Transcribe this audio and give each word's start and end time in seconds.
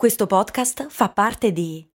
Questo 0.00 0.26
podcast 0.26 0.86
fa 0.88 1.10
parte 1.10 1.52
di 1.52 1.86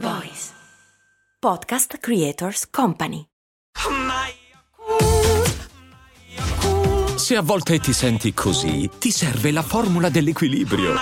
Voice 0.00 0.50
Podcast 1.40 1.96
Creators 1.96 2.68
Company. 2.68 3.24
Se 7.16 7.36
a 7.36 7.40
volte 7.40 7.78
ti 7.78 7.94
senti 7.94 8.34
così, 8.34 8.90
ti 8.98 9.10
serve 9.10 9.50
la 9.50 9.62
formula 9.62 10.10
dell'equilibrio. 10.10 10.92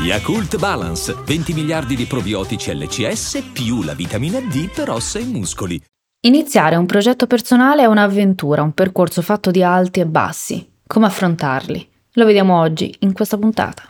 Yakult 0.00 0.58
Balance, 0.58 1.14
20 1.24 1.52
miliardi 1.52 1.94
di 1.94 2.06
probiotici 2.06 2.76
LCS 2.76 3.50
più 3.52 3.84
la 3.84 3.94
vitamina 3.94 4.40
D 4.40 4.72
per 4.74 4.90
ossa 4.90 5.20
e 5.20 5.24
muscoli. 5.24 5.80
Iniziare 6.22 6.74
un 6.74 6.86
progetto 6.86 7.28
personale 7.28 7.82
è 7.82 7.86
un'avventura, 7.86 8.62
un 8.62 8.72
percorso 8.72 9.22
fatto 9.22 9.52
di 9.52 9.62
alti 9.62 10.00
e 10.00 10.06
bassi. 10.06 10.76
Come 10.88 11.04
affrontarli? 11.04 11.86
Lo 12.12 12.24
vediamo 12.24 12.58
oggi 12.58 12.94
in 13.00 13.12
questa 13.12 13.36
puntata. 13.36 13.82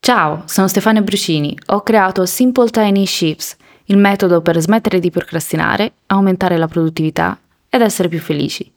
Ciao, 0.00 0.44
sono 0.46 0.66
Stefania 0.66 1.02
Brucini. 1.02 1.54
Ho 1.66 1.82
creato 1.82 2.24
Simple 2.24 2.70
Tiny 2.70 3.04
Shifts, 3.04 3.58
il 3.84 3.98
metodo 3.98 4.40
per 4.40 4.58
smettere 4.58 5.00
di 5.00 5.10
procrastinare, 5.10 5.92
aumentare 6.06 6.56
la 6.56 6.66
produttività 6.66 7.38
ed 7.68 7.82
essere 7.82 8.08
più 8.08 8.20
felici. 8.20 8.72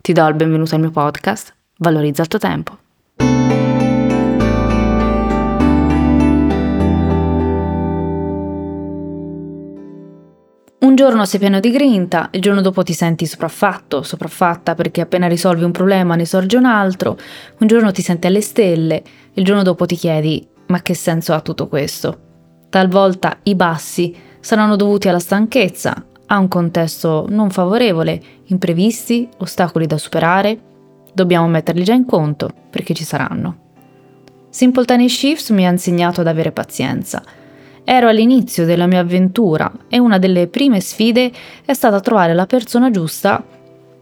Ti 0.00 0.12
do 0.12 0.26
il 0.26 0.34
benvenuto 0.34 0.74
al 0.74 0.80
mio 0.80 0.90
podcast. 0.90 1.54
Valorizza 1.76 2.22
il 2.22 2.28
tuo 2.28 2.40
tempo. 2.40 2.78
Giorno 11.02 11.24
sei 11.24 11.40
pieno 11.40 11.58
di 11.58 11.72
grinta, 11.72 12.28
il 12.30 12.40
giorno 12.40 12.60
dopo 12.60 12.84
ti 12.84 12.92
senti 12.92 13.26
sopraffatto, 13.26 14.04
sopraffatta 14.04 14.76
perché 14.76 15.00
appena 15.00 15.26
risolvi 15.26 15.64
un 15.64 15.72
problema 15.72 16.14
ne 16.14 16.24
sorge 16.24 16.56
un 16.56 16.64
altro, 16.64 17.18
un 17.58 17.66
giorno 17.66 17.90
ti 17.90 18.02
senti 18.02 18.28
alle 18.28 18.40
stelle, 18.40 19.02
il 19.32 19.44
giorno 19.44 19.64
dopo 19.64 19.84
ti 19.84 19.96
chiedi 19.96 20.46
ma 20.68 20.80
che 20.80 20.94
senso 20.94 21.32
ha 21.34 21.40
tutto 21.40 21.66
questo? 21.66 22.18
Talvolta 22.70 23.38
i 23.42 23.56
bassi 23.56 24.14
saranno 24.38 24.76
dovuti 24.76 25.08
alla 25.08 25.18
stanchezza, 25.18 26.06
a 26.24 26.38
un 26.38 26.46
contesto 26.46 27.26
non 27.28 27.50
favorevole, 27.50 28.22
imprevisti, 28.44 29.28
ostacoli 29.38 29.88
da 29.88 29.98
superare. 29.98 30.56
Dobbiamo 31.12 31.48
metterli 31.48 31.82
già 31.82 31.94
in 31.94 32.06
conto 32.06 32.48
perché 32.70 32.94
ci 32.94 33.02
saranno. 33.02 33.56
Simple 34.50 34.84
Tiny 34.84 35.08
Shifts 35.08 35.50
mi 35.50 35.66
ha 35.66 35.70
insegnato 35.70 36.20
ad 36.20 36.28
avere 36.28 36.52
pazienza 36.52 37.24
Ero 37.84 38.08
all'inizio 38.08 38.64
della 38.64 38.86
mia 38.86 39.00
avventura 39.00 39.70
e 39.88 39.98
una 39.98 40.18
delle 40.18 40.46
prime 40.46 40.80
sfide 40.80 41.32
è 41.64 41.72
stata 41.72 42.00
trovare 42.00 42.32
la 42.32 42.46
persona 42.46 42.90
giusta 42.90 43.44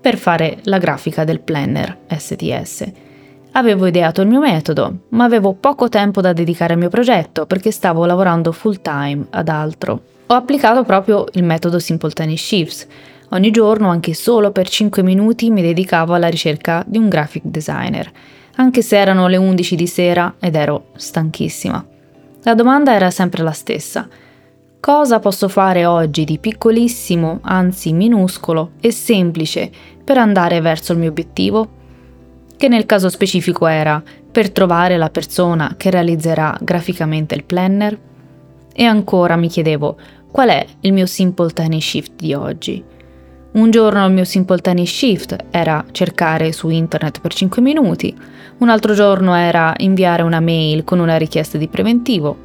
per 0.01 0.19
fare 0.19 0.59
la 0.65 0.79
grafica 0.79 1.25
del 1.25 1.41
planner 1.41 1.99
STS. 2.07 2.93
Avevo 3.53 3.87
ideato 3.87 4.21
il 4.21 4.29
mio 4.29 4.41
metodo, 4.41 5.01
ma 5.09 5.25
avevo 5.25 5.55
poco 5.55 5.89
tempo 5.89 6.21
da 6.21 6.33
dedicare 6.33 6.75
al 6.75 6.79
mio 6.79 6.89
progetto 6.89 7.47
perché 7.47 7.71
stavo 7.71 8.05
lavorando 8.05 8.53
full 8.53 8.81
time 8.81 9.27
ad 9.31 9.49
altro. 9.49 10.03
Ho 10.27 10.35
applicato 10.35 10.85
proprio 10.85 11.25
il 11.33 11.43
metodo 11.43 11.79
Simple 11.79 12.11
Tiny 12.11 12.37
Shifts. 12.37 12.87
Ogni 13.31 13.51
giorno, 13.51 13.89
anche 13.89 14.15
solo 14.15 14.53
per 14.53 14.69
5 14.69 15.03
minuti, 15.03 15.51
mi 15.51 15.63
dedicavo 15.63 16.15
alla 16.15 16.29
ricerca 16.29 16.85
di 16.87 16.99
un 16.99 17.09
graphic 17.09 17.45
designer, 17.45 18.11
anche 18.57 18.83
se 18.83 18.99
erano 18.99 19.27
le 19.27 19.37
11 19.37 19.75
di 19.75 19.87
sera 19.87 20.35
ed 20.39 20.55
ero 20.55 20.87
stanchissima. 20.97 21.85
La 22.43 22.55
domanda 22.55 22.95
era 22.95 23.11
sempre 23.11 23.43
la 23.43 23.53
stessa. 23.53 24.09
Cosa 24.81 25.19
posso 25.19 25.47
fare 25.49 25.85
oggi 25.85 26.25
di 26.25 26.39
piccolissimo, 26.39 27.41
anzi 27.43 27.93
minuscolo 27.93 28.73
e 28.81 28.93
semplice 28.93 29.71
per 30.03 30.17
andare 30.17 30.63
verso 30.63 30.93
il 30.93 30.99
mio 30.99 31.11
obiettivo? 31.11 31.69
Che 32.57 32.69
nel 32.69 32.87
caso 32.87 33.11
specifico 33.11 33.67
era 33.67 34.03
per 34.33 34.51
trovare 34.53 34.97
la 34.97 35.11
persona 35.11 35.75
che 35.77 35.91
realizzerà 35.91 36.57
graficamente 36.63 37.35
il 37.35 37.45
planner? 37.45 37.99
E 38.73 38.85
ancora 38.85 39.37
mi 39.37 39.49
chiedevo 39.49 39.99
qual 40.31 40.49
è 40.49 40.67
il 40.81 40.95
mio 40.95 41.07
simple 41.07 41.51
tiny 41.51 41.81
shift 41.81 42.13
di 42.17 42.33
oggi? 42.33 42.83
Un 43.53 43.71
giorno 43.71 44.07
il 44.07 44.13
mio 44.13 44.25
simple 44.25 44.59
tiny 44.59 44.87
shift 44.87 45.37
era 45.51 45.85
cercare 45.91 46.53
su 46.53 46.69
internet 46.69 47.21
per 47.21 47.35
5 47.35 47.61
minuti, 47.61 48.17
un 48.59 48.69
altro 48.69 48.95
giorno 48.95 49.35
era 49.35 49.75
inviare 49.79 50.23
una 50.23 50.39
mail 50.39 50.85
con 50.85 51.01
una 51.01 51.17
richiesta 51.17 51.59
di 51.59 51.67
preventivo, 51.67 52.37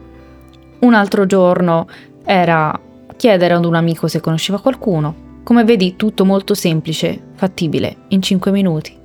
un 0.80 0.94
altro 0.96 1.28
giorno 1.28 1.88
era 2.24 2.80
chiedere 3.16 3.54
ad 3.54 3.66
un 3.66 3.76
amico 3.76 4.08
se 4.08 4.20
conosceva 4.20 4.60
qualcuno. 4.60 5.24
Come 5.44 5.64
vedi, 5.64 5.96
tutto 5.96 6.26
molto 6.26 6.56
semplice, 6.56 7.22
fattibile, 7.36 7.98
in 8.08 8.22
5 8.24 8.52
minuti. 8.52 8.98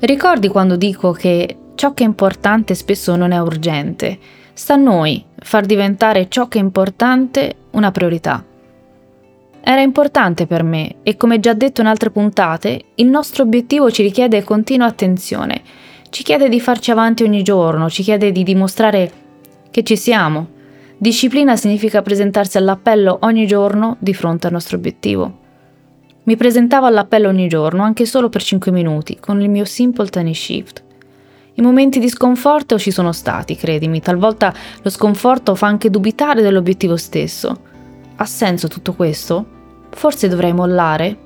Ricordi 0.00 0.48
quando 0.48 0.74
dico 0.74 1.12
che 1.12 1.56
ciò 1.76 1.94
che 1.94 2.02
è 2.02 2.06
importante 2.06 2.74
spesso 2.74 3.14
non 3.14 3.30
è 3.30 3.38
urgente? 3.38 4.18
Sta 4.52 4.74
a 4.74 4.78
noi 4.78 5.24
far 5.36 5.66
diventare 5.66 6.28
ciò 6.28 6.48
che 6.48 6.58
è 6.58 6.62
importante 6.62 7.54
una 7.70 7.92
priorità. 7.92 8.44
Era 9.66 9.80
importante 9.80 10.46
per 10.46 10.62
me 10.62 10.96
e 11.02 11.16
come 11.16 11.40
già 11.40 11.54
detto 11.54 11.80
in 11.80 11.86
altre 11.86 12.10
puntate, 12.10 12.84
il 12.96 13.06
nostro 13.06 13.44
obiettivo 13.44 13.90
ci 13.90 14.02
richiede 14.02 14.44
continua 14.44 14.86
attenzione, 14.86 15.62
ci 16.10 16.22
chiede 16.22 16.50
di 16.50 16.60
farci 16.60 16.90
avanti 16.90 17.22
ogni 17.22 17.42
giorno, 17.42 17.88
ci 17.88 18.02
chiede 18.02 18.30
di 18.30 18.42
dimostrare 18.42 19.10
che 19.70 19.82
ci 19.82 19.96
siamo. 19.96 20.48
Disciplina 20.98 21.56
significa 21.56 22.02
presentarsi 22.02 22.58
all'appello 22.58 23.20
ogni 23.22 23.46
giorno 23.46 23.96
di 24.00 24.12
fronte 24.12 24.48
al 24.48 24.52
nostro 24.52 24.76
obiettivo. 24.76 25.38
Mi 26.24 26.36
presentavo 26.36 26.84
all'appello 26.84 27.28
ogni 27.28 27.48
giorno, 27.48 27.84
anche 27.84 28.04
solo 28.04 28.28
per 28.28 28.42
5 28.42 28.70
minuti, 28.70 29.16
con 29.18 29.40
il 29.40 29.48
mio 29.48 29.64
Simple 29.64 30.10
Tiny 30.10 30.34
Shift. 30.34 30.84
I 31.54 31.62
momenti 31.62 31.98
di 32.00 32.10
sconforto 32.10 32.78
ci 32.78 32.90
sono 32.90 33.12
stati, 33.12 33.56
credimi, 33.56 34.00
talvolta 34.00 34.52
lo 34.82 34.90
sconforto 34.90 35.54
fa 35.54 35.68
anche 35.68 35.88
dubitare 35.88 36.42
dell'obiettivo 36.42 36.96
stesso. 36.98 37.60
Ha 38.16 38.26
senso 38.26 38.68
tutto 38.68 38.92
questo? 38.92 39.53
Forse 39.94 40.28
dovrei 40.28 40.52
mollare? 40.52 41.16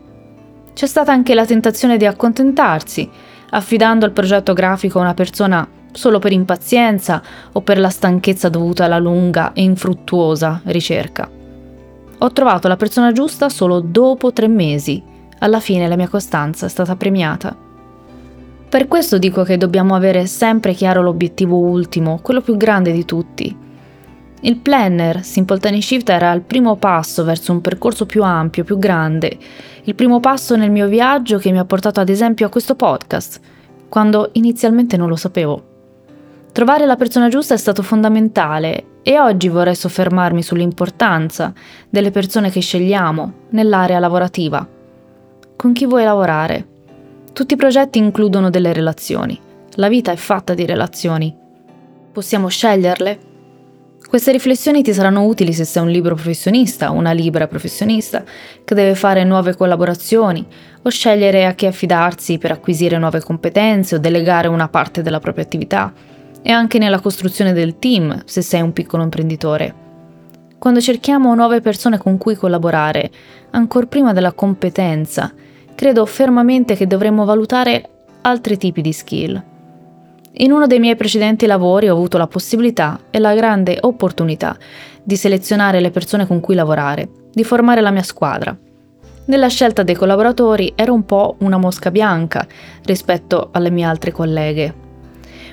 C'è 0.74 0.86
stata 0.86 1.10
anche 1.10 1.34
la 1.34 1.44
tentazione 1.44 1.96
di 1.96 2.06
accontentarsi, 2.06 3.08
affidando 3.50 4.06
il 4.06 4.12
progetto 4.12 4.52
grafico 4.52 4.98
a 4.98 5.02
una 5.02 5.14
persona 5.14 5.66
solo 5.90 6.18
per 6.18 6.32
impazienza 6.32 7.20
o 7.52 7.62
per 7.62 7.78
la 7.78 7.88
stanchezza 7.88 8.48
dovuta 8.48 8.84
alla 8.84 8.98
lunga 8.98 9.52
e 9.52 9.62
infruttuosa 9.62 10.60
ricerca. 10.66 11.28
Ho 12.18 12.32
trovato 12.32 12.68
la 12.68 12.76
persona 12.76 13.10
giusta 13.10 13.48
solo 13.48 13.80
dopo 13.80 14.32
tre 14.32 14.48
mesi. 14.48 15.02
Alla 15.40 15.60
fine 15.60 15.88
la 15.88 15.96
mia 15.96 16.08
costanza 16.08 16.66
è 16.66 16.68
stata 16.68 16.94
premiata. 16.94 17.56
Per 18.68 18.86
questo 18.86 19.18
dico 19.18 19.44
che 19.44 19.56
dobbiamo 19.56 19.94
avere 19.94 20.26
sempre 20.26 20.74
chiaro 20.74 21.00
l'obiettivo 21.00 21.56
ultimo, 21.56 22.20
quello 22.22 22.42
più 22.42 22.56
grande 22.56 22.92
di 22.92 23.04
tutti, 23.04 23.56
il 24.42 24.56
planner 24.58 25.24
Simple 25.24 25.58
Tiny 25.58 25.80
Shift 25.80 26.08
era 26.10 26.32
il 26.32 26.42
primo 26.42 26.76
passo 26.76 27.24
verso 27.24 27.50
un 27.50 27.60
percorso 27.60 28.06
più 28.06 28.22
ampio, 28.22 28.62
più 28.62 28.78
grande, 28.78 29.36
il 29.82 29.94
primo 29.94 30.20
passo 30.20 30.54
nel 30.54 30.70
mio 30.70 30.86
viaggio 30.86 31.38
che 31.38 31.50
mi 31.50 31.58
ha 31.58 31.64
portato 31.64 31.98
ad 32.00 32.08
esempio 32.08 32.46
a 32.46 32.50
questo 32.50 32.74
podcast, 32.74 33.40
quando 33.88 34.30
inizialmente 34.32 34.96
non 34.96 35.08
lo 35.08 35.16
sapevo. 35.16 35.64
Trovare 36.52 36.86
la 36.86 36.96
persona 36.96 37.28
giusta 37.28 37.54
è 37.54 37.56
stato 37.56 37.82
fondamentale 37.82 38.98
e 39.02 39.18
oggi 39.18 39.48
vorrei 39.48 39.74
soffermarmi 39.74 40.42
sull'importanza 40.42 41.52
delle 41.88 42.10
persone 42.10 42.50
che 42.50 42.60
scegliamo 42.60 43.32
nell'area 43.50 43.98
lavorativa. 43.98 44.66
Con 45.56 45.72
chi 45.72 45.86
vuoi 45.86 46.04
lavorare? 46.04 46.66
Tutti 47.32 47.54
i 47.54 47.56
progetti 47.56 47.98
includono 47.98 48.50
delle 48.50 48.72
relazioni. 48.72 49.38
La 49.74 49.88
vita 49.88 50.12
è 50.12 50.16
fatta 50.16 50.54
di 50.54 50.66
relazioni. 50.66 51.34
Possiamo 52.12 52.48
sceglierle? 52.48 53.27
Queste 54.08 54.32
riflessioni 54.32 54.82
ti 54.82 54.94
saranno 54.94 55.24
utili 55.24 55.52
se 55.52 55.66
sei 55.66 55.82
un 55.82 55.90
libro 55.90 56.14
professionista, 56.14 56.90
una 56.90 57.12
libera 57.12 57.46
professionista, 57.46 58.24
che 58.64 58.74
deve 58.74 58.94
fare 58.94 59.22
nuove 59.22 59.54
collaborazioni 59.54 60.46
o 60.80 60.88
scegliere 60.88 61.44
a 61.44 61.52
chi 61.52 61.66
affidarsi 61.66 62.38
per 62.38 62.52
acquisire 62.52 62.96
nuove 62.96 63.20
competenze 63.20 63.96
o 63.96 63.98
delegare 63.98 64.48
una 64.48 64.68
parte 64.68 65.02
della 65.02 65.20
propria 65.20 65.44
attività, 65.44 65.92
e 66.40 66.50
anche 66.50 66.78
nella 66.78 67.00
costruzione 67.00 67.52
del 67.52 67.78
team 67.78 68.22
se 68.24 68.40
sei 68.40 68.62
un 68.62 68.72
piccolo 68.72 69.02
imprenditore. 69.02 69.74
Quando 70.58 70.80
cerchiamo 70.80 71.34
nuove 71.34 71.60
persone 71.60 71.98
con 71.98 72.16
cui 72.16 72.34
collaborare, 72.34 73.10
ancora 73.50 73.84
prima 73.84 74.14
della 74.14 74.32
competenza, 74.32 75.34
credo 75.74 76.06
fermamente 76.06 76.76
che 76.76 76.86
dovremmo 76.86 77.26
valutare 77.26 77.90
altri 78.22 78.56
tipi 78.56 78.80
di 78.80 78.92
skill. 78.94 79.44
In 80.40 80.52
uno 80.52 80.68
dei 80.68 80.78
miei 80.78 80.94
precedenti 80.94 81.46
lavori 81.46 81.88
ho 81.88 81.94
avuto 81.94 82.16
la 82.16 82.28
possibilità 82.28 83.00
e 83.10 83.18
la 83.18 83.34
grande 83.34 83.76
opportunità 83.80 84.56
di 85.02 85.16
selezionare 85.16 85.80
le 85.80 85.90
persone 85.90 86.28
con 86.28 86.38
cui 86.38 86.54
lavorare, 86.54 87.08
di 87.32 87.42
formare 87.42 87.80
la 87.80 87.90
mia 87.90 88.04
squadra. 88.04 88.56
Nella 89.24 89.48
scelta 89.48 89.82
dei 89.82 89.96
collaboratori 89.96 90.74
ero 90.76 90.94
un 90.94 91.04
po' 91.04 91.34
una 91.40 91.56
mosca 91.56 91.90
bianca 91.90 92.46
rispetto 92.84 93.48
alle 93.50 93.70
mie 93.70 93.84
altre 93.84 94.12
colleghe. 94.12 94.74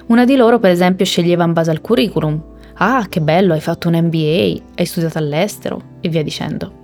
Una 0.07 0.23
di 0.23 0.35
loro, 0.35 0.59
per 0.59 0.69
esempio, 0.69 1.03
sceglieva 1.03 1.45
in 1.45 1.53
base 1.53 1.71
al 1.71 1.81
curriculum. 1.81 2.39
Ah, 2.75 3.07
che 3.09 3.21
bello, 3.21 3.53
hai 3.53 3.61
fatto 3.61 3.87
un 3.87 3.95
MBA, 3.95 4.61
hai 4.75 4.85
studiato 4.85 5.17
all'estero 5.17 5.81
e 5.99 6.09
via 6.09 6.21
dicendo. 6.21 6.83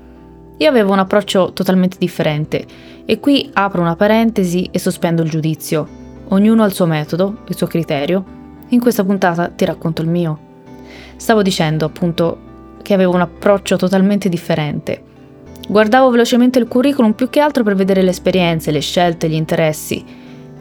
Io 0.57 0.67
avevo 0.67 0.91
un 0.91 0.99
approccio 0.99 1.53
totalmente 1.53 1.97
differente 1.99 2.65
e 3.05 3.19
qui 3.19 3.47
apro 3.53 3.81
una 3.81 3.95
parentesi 3.95 4.67
e 4.71 4.79
sospendo 4.79 5.21
il 5.21 5.29
giudizio 5.29 6.00
Ognuno 6.31 6.63
ha 6.63 6.65
il 6.65 6.73
suo 6.73 6.85
metodo, 6.85 7.39
il 7.47 7.57
suo 7.57 7.67
criterio. 7.67 8.23
In 8.69 8.79
questa 8.79 9.03
puntata 9.03 9.49
ti 9.49 9.65
racconto 9.65 10.01
il 10.01 10.07
mio. 10.07 10.39
Stavo 11.17 11.41
dicendo 11.41 11.85
appunto 11.85 12.39
che 12.81 12.93
avevo 12.93 13.13
un 13.13 13.21
approccio 13.21 13.75
totalmente 13.75 14.29
differente. 14.29 15.03
Guardavo 15.67 16.09
velocemente 16.09 16.57
il 16.57 16.69
curriculum 16.69 17.11
più 17.13 17.29
che 17.29 17.41
altro 17.41 17.63
per 17.63 17.75
vedere 17.75 18.01
le 18.01 18.11
esperienze, 18.11 18.71
le 18.71 18.79
scelte, 18.79 19.29
gli 19.29 19.33
interessi. 19.33 20.03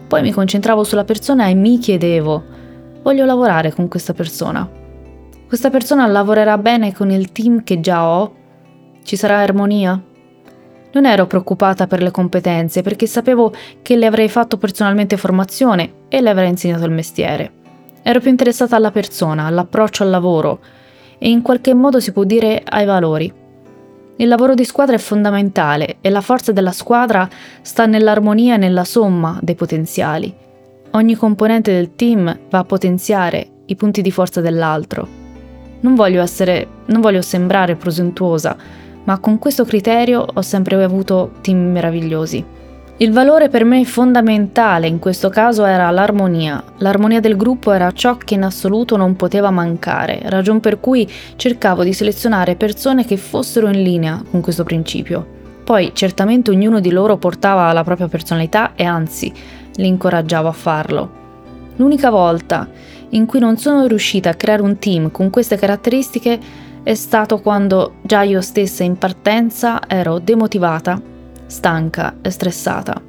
Poi 0.08 0.22
mi 0.22 0.32
concentravo 0.32 0.82
sulla 0.82 1.04
persona 1.04 1.46
e 1.46 1.54
mi 1.54 1.78
chiedevo, 1.78 2.42
voglio 3.02 3.24
lavorare 3.24 3.72
con 3.72 3.86
questa 3.86 4.12
persona. 4.12 4.68
Questa 5.46 5.70
persona 5.70 6.06
lavorerà 6.06 6.58
bene 6.58 6.92
con 6.92 7.10
il 7.10 7.30
team 7.30 7.62
che 7.62 7.78
già 7.80 8.08
ho? 8.08 8.34
Ci 9.04 9.14
sarà 9.14 9.38
armonia? 9.38 10.02
Non 10.92 11.06
ero 11.06 11.26
preoccupata 11.26 11.86
per 11.86 12.02
le 12.02 12.10
competenze 12.10 12.82
perché 12.82 13.06
sapevo 13.06 13.52
che 13.82 13.96
le 13.96 14.06
avrei 14.06 14.28
fatto 14.28 14.56
personalmente 14.56 15.16
formazione 15.16 15.92
e 16.08 16.20
le 16.20 16.30
avrei 16.30 16.48
insegnato 16.48 16.84
il 16.84 16.90
mestiere. 16.90 17.52
Ero 18.02 18.18
più 18.20 18.30
interessata 18.30 18.76
alla 18.76 18.90
persona, 18.90 19.46
all'approccio 19.46 20.02
al 20.02 20.10
lavoro 20.10 20.60
e 21.18 21.28
in 21.28 21.42
qualche 21.42 21.74
modo 21.74 22.00
si 22.00 22.12
può 22.12 22.24
dire 22.24 22.62
ai 22.64 22.86
valori. 22.86 23.32
Il 24.16 24.28
lavoro 24.28 24.54
di 24.54 24.64
squadra 24.64 24.96
è 24.96 24.98
fondamentale 24.98 25.96
e 26.00 26.10
la 26.10 26.20
forza 26.20 26.50
della 26.52 26.72
squadra 26.72 27.28
sta 27.62 27.86
nell'armonia 27.86 28.54
e 28.54 28.58
nella 28.58 28.84
somma 28.84 29.38
dei 29.40 29.54
potenziali. 29.54 30.34
Ogni 30.90 31.14
componente 31.14 31.72
del 31.72 31.94
team 31.94 32.38
va 32.50 32.58
a 32.58 32.64
potenziare 32.64 33.48
i 33.66 33.76
punti 33.76 34.02
di 34.02 34.10
forza 34.10 34.40
dell'altro. 34.40 35.06
Non 35.80 35.94
voglio 35.94 36.20
essere, 36.20 36.66
non 36.86 37.00
voglio 37.00 37.22
sembrare 37.22 37.76
presuntuosa, 37.76 38.56
ma 39.04 39.18
con 39.18 39.38
questo 39.38 39.64
criterio 39.64 40.24
ho 40.32 40.42
sempre 40.42 40.82
avuto 40.82 41.32
team 41.40 41.70
meravigliosi. 41.70 42.58
Il 42.98 43.12
valore 43.12 43.48
per 43.48 43.64
me 43.64 43.82
fondamentale 43.86 44.86
in 44.86 44.98
questo 44.98 45.30
caso 45.30 45.64
era 45.64 45.90
l'armonia. 45.90 46.62
L'armonia 46.80 47.18
del 47.20 47.34
gruppo 47.34 47.72
era 47.72 47.90
ciò 47.92 48.18
che 48.18 48.34
in 48.34 48.42
assoluto 48.42 48.98
non 48.98 49.16
poteva 49.16 49.50
mancare, 49.50 50.20
ragion 50.24 50.60
per 50.60 50.80
cui 50.80 51.10
cercavo 51.36 51.82
di 51.82 51.94
selezionare 51.94 52.56
persone 52.56 53.06
che 53.06 53.16
fossero 53.16 53.68
in 53.68 53.82
linea 53.82 54.22
con 54.30 54.42
questo 54.42 54.64
principio. 54.64 55.26
Poi 55.64 55.92
certamente 55.94 56.50
ognuno 56.50 56.78
di 56.78 56.90
loro 56.90 57.16
portava 57.16 57.72
la 57.72 57.84
propria 57.84 58.08
personalità 58.08 58.72
e 58.74 58.84
anzi 58.84 59.32
li 59.76 59.86
incoraggiavo 59.86 60.48
a 60.48 60.52
farlo. 60.52 61.10
L'unica 61.76 62.10
volta 62.10 62.68
in 63.10 63.24
cui 63.24 63.40
non 63.40 63.56
sono 63.56 63.86
riuscita 63.86 64.28
a 64.28 64.34
creare 64.34 64.60
un 64.60 64.78
team 64.78 65.10
con 65.10 65.30
queste 65.30 65.56
caratteristiche 65.56 66.38
è 66.82 66.94
stato 66.94 67.40
quando 67.40 67.96
già 68.02 68.22
io 68.22 68.40
stessa 68.40 68.82
in 68.82 68.96
partenza 68.96 69.80
ero 69.86 70.18
demotivata, 70.18 71.00
stanca 71.46 72.16
e 72.22 72.30
stressata. 72.30 73.00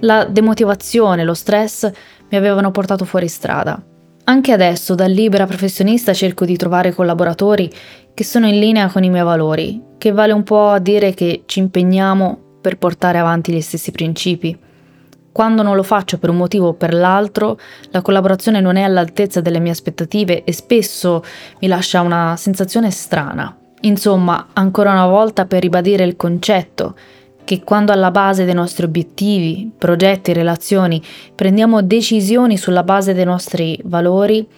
La 0.00 0.24
demotivazione 0.24 1.22
e 1.22 1.24
lo 1.24 1.34
stress 1.34 1.90
mi 2.28 2.36
avevano 2.36 2.70
portato 2.70 3.04
fuori 3.04 3.28
strada. 3.28 3.82
Anche 4.24 4.52
adesso, 4.52 4.94
da 4.94 5.06
libera 5.06 5.46
professionista, 5.46 6.12
cerco 6.12 6.44
di 6.44 6.56
trovare 6.56 6.92
collaboratori 6.92 7.70
che 8.12 8.24
sono 8.24 8.48
in 8.48 8.58
linea 8.58 8.88
con 8.88 9.04
i 9.04 9.10
miei 9.10 9.24
valori, 9.24 9.80
che 9.98 10.12
vale 10.12 10.32
un 10.32 10.42
po' 10.42 10.68
a 10.68 10.78
dire 10.78 11.14
che 11.14 11.44
ci 11.46 11.60
impegniamo 11.60 12.58
per 12.60 12.76
portare 12.76 13.18
avanti 13.18 13.52
gli 13.52 13.60
stessi 13.60 13.92
principi. 13.92 14.58
Quando 15.36 15.60
non 15.60 15.76
lo 15.76 15.82
faccio 15.82 16.16
per 16.16 16.30
un 16.30 16.38
motivo 16.38 16.68
o 16.68 16.72
per 16.72 16.94
l'altro, 16.94 17.58
la 17.90 18.00
collaborazione 18.00 18.62
non 18.62 18.76
è 18.76 18.80
all'altezza 18.80 19.42
delle 19.42 19.58
mie 19.58 19.72
aspettative 19.72 20.44
e 20.44 20.52
spesso 20.54 21.22
mi 21.60 21.68
lascia 21.68 22.00
una 22.00 22.36
sensazione 22.38 22.90
strana. 22.90 23.54
Insomma, 23.82 24.46
ancora 24.54 24.92
una 24.92 25.06
volta 25.06 25.44
per 25.44 25.60
ribadire 25.60 26.04
il 26.04 26.16
concetto 26.16 26.96
che 27.44 27.62
quando 27.62 27.92
alla 27.92 28.10
base 28.10 28.46
dei 28.46 28.54
nostri 28.54 28.86
obiettivi, 28.86 29.70
progetti, 29.76 30.32
relazioni 30.32 31.02
prendiamo 31.34 31.82
decisioni 31.82 32.56
sulla 32.56 32.82
base 32.82 33.12
dei 33.12 33.26
nostri 33.26 33.78
valori, 33.84 34.48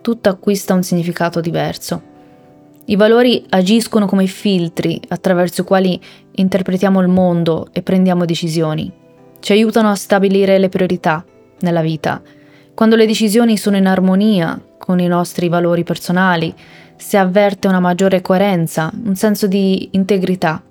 tutto 0.00 0.28
acquista 0.30 0.74
un 0.74 0.82
significato 0.82 1.40
diverso. 1.40 2.02
I 2.86 2.96
valori 2.96 3.46
agiscono 3.50 4.06
come 4.06 4.26
filtri 4.26 5.00
attraverso 5.06 5.60
i 5.60 5.64
quali 5.64 6.00
interpretiamo 6.32 7.00
il 7.00 7.06
mondo 7.06 7.68
e 7.70 7.82
prendiamo 7.82 8.24
decisioni 8.24 9.02
ci 9.44 9.52
aiutano 9.52 9.90
a 9.90 9.94
stabilire 9.94 10.56
le 10.56 10.70
priorità 10.70 11.22
nella 11.58 11.82
vita. 11.82 12.22
Quando 12.72 12.96
le 12.96 13.04
decisioni 13.04 13.58
sono 13.58 13.76
in 13.76 13.86
armonia 13.86 14.58
con 14.78 15.00
i 15.00 15.06
nostri 15.06 15.50
valori 15.50 15.84
personali, 15.84 16.54
si 16.96 17.18
avverte 17.18 17.68
una 17.68 17.78
maggiore 17.78 18.22
coerenza, 18.22 18.90
un 19.04 19.14
senso 19.14 19.46
di 19.46 19.90
integrità. 19.92 20.62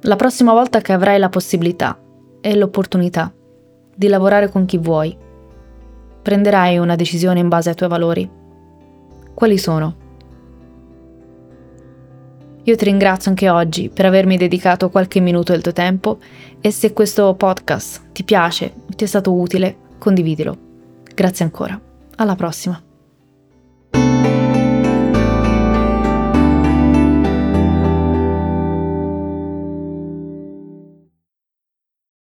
La 0.00 0.16
prossima 0.16 0.52
volta 0.52 0.80
che 0.80 0.92
avrai 0.92 1.20
la 1.20 1.28
possibilità 1.28 1.96
e 2.40 2.56
l'opportunità 2.56 3.32
di 3.94 4.08
lavorare 4.08 4.48
con 4.48 4.64
chi 4.64 4.78
vuoi, 4.78 5.16
prenderai 6.20 6.78
una 6.78 6.96
decisione 6.96 7.38
in 7.38 7.46
base 7.46 7.68
ai 7.68 7.76
tuoi 7.76 7.88
valori. 7.88 8.28
Quali 9.34 9.56
sono? 9.56 10.01
Io 12.64 12.76
ti 12.76 12.84
ringrazio 12.84 13.30
anche 13.30 13.48
oggi 13.48 13.88
per 13.88 14.06
avermi 14.06 14.36
dedicato 14.36 14.88
qualche 14.88 15.18
minuto 15.18 15.52
del 15.52 15.62
tuo 15.62 15.72
tempo 15.72 16.18
e 16.60 16.70
se 16.70 16.92
questo 16.92 17.34
podcast 17.34 18.12
ti 18.12 18.22
piace 18.22 18.72
ti 18.94 19.02
è 19.02 19.06
stato 19.06 19.32
utile, 19.32 19.76
condividilo. 19.98 20.56
Grazie 21.12 21.44
ancora. 21.44 21.80
Alla 22.16 22.36
prossima. 22.36 22.80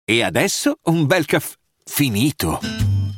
E 0.10 0.24
adesso 0.24 0.80
un 0.84 1.06
bel 1.06 1.26
caffè 1.26 1.56
finito. 1.84 2.87